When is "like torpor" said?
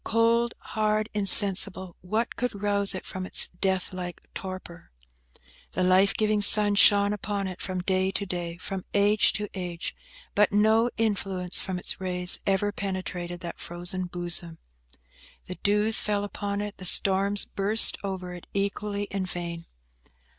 3.93-4.89